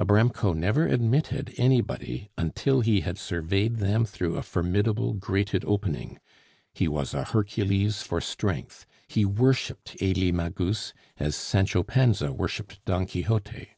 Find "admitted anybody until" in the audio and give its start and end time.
0.86-2.80